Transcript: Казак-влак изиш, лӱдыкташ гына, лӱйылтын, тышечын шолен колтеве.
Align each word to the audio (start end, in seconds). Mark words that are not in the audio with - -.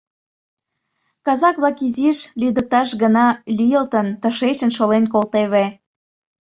Казак-влак 1.25 1.77
изиш, 1.85 2.19
лӱдыкташ 2.39 2.89
гына, 3.01 3.25
лӱйылтын, 3.57 4.07
тышечын 4.21 4.71
шолен 4.77 5.05
колтеве. 5.13 5.65